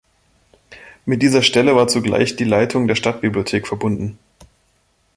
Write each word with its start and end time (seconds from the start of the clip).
Mit 1.05 1.21
dieser 1.21 1.43
Stelle 1.43 1.75
war 1.75 1.87
zugleich 1.87 2.35
die 2.35 2.43
Leitung 2.43 2.87
der 2.87 2.95
Stadtbibliothek 2.95 3.67
verbunden. 3.67 4.17